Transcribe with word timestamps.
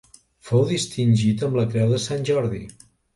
Fou 0.47 0.61
distingit 0.69 1.43
amb 1.47 1.59
la 1.59 1.65
Creu 1.73 1.91
de 1.97 1.99
Sant 2.07 2.25
Jordi. 2.31 2.63